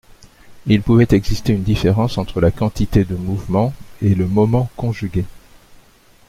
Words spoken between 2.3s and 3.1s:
la quantité